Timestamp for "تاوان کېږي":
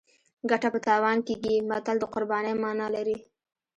0.87-1.55